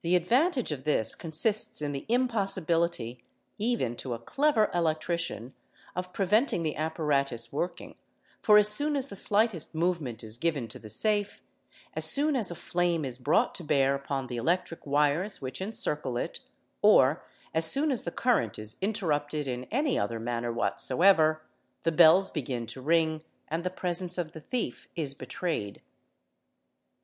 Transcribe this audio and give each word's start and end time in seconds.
'The 0.00 0.16
advantage 0.16 0.72
of 0.72 0.82
this 0.82 1.14
consists 1.14 1.80
in 1.80 1.92
the 1.92 2.04
impossibility, 2.08 3.22
| 3.40 3.56
even 3.56 3.94
to 3.94 4.12
a 4.12 4.18
clever 4.18 4.68
electrician, 4.74 5.54
of 5.94 6.12
preventing 6.12 6.64
the 6.64 6.74
apparatus 6.74 7.52
working, 7.52 7.94
for 8.42 8.58
as 8.58 8.66
a 8.66 8.70
soon 8.72 8.96
as 8.96 9.06
the 9.06 9.14
slightest 9.14 9.72
movement 9.72 10.24
is 10.24 10.38
given 10.38 10.66
to 10.66 10.80
the 10.80 10.88
safe, 10.88 11.40
as 11.94 12.04
soon 12.04 12.34
as 12.34 12.50
a 12.50 12.56
flame 12.56 13.04
is 13.04 13.16
brought 13.16 13.54
to 13.54 13.62
bear 13.62 13.94
upon 13.94 14.26
the 14.26 14.38
electric 14.38 14.84
wires 14.84 15.40
which 15.40 15.60
encircle 15.60 16.16
it, 16.16 16.40
or 16.82 17.24
as 17.54 17.64
soon 17.64 17.92
as— 17.92 18.02
the 18.02 18.10
current 18.10 18.58
is 18.58 18.74
interrupted 18.80 19.46
in 19.46 19.66
any 19.70 19.96
other 19.96 20.18
manner 20.18 20.52
whatsoever, 20.52 21.42
the 21.84 21.92
bells 21.92 22.28
begin 22.28 22.62
Al 22.62 22.66
to 22.66 22.80
ring 22.80 23.22
and 23.46 23.62
the 23.62 23.70
presence 23.70 24.18
of 24.18 24.32
the 24.32 24.40
thief 24.40 24.88
is 24.96 25.14
betrayed. 25.14 25.80